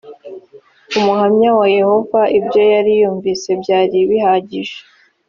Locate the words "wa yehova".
1.59-2.21